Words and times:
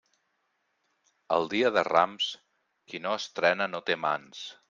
El 1.35 1.45
dia 1.51 1.71
de 1.75 1.83
Rams, 1.89 2.31
qui 2.93 3.05
no 3.05 3.15
estrena 3.21 3.71
no 3.75 3.85
té 3.91 4.01
mans. 4.07 4.45